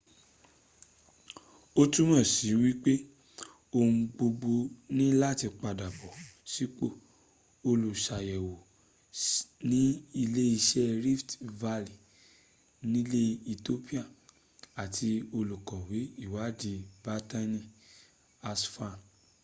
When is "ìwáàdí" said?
16.23-16.73